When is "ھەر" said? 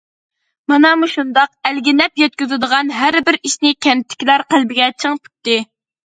2.99-3.17